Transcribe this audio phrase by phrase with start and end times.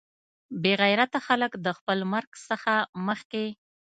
[0.61, 2.73] بې غیرته خلک د خپل مرګ څخه
[3.07, 3.45] مخکې.